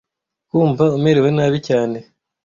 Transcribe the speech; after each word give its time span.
kumva 0.49 0.83
umerewe 0.97 1.29
nabi 1.37 1.57
cyane 1.67 1.97